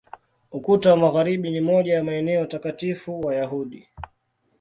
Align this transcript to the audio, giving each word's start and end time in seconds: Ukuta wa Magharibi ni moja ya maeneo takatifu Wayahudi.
Ukuta 0.51 0.89
wa 0.91 0.97
Magharibi 0.97 1.49
ni 1.51 1.61
moja 1.61 1.93
ya 1.93 2.03
maeneo 2.03 2.45
takatifu 2.45 3.21
Wayahudi. 3.21 3.87